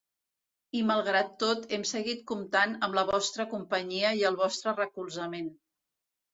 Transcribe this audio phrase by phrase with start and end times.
[0.79, 5.57] I malgrat tot hem seguit comptant amb la vostra companyia i el vostre recolzament.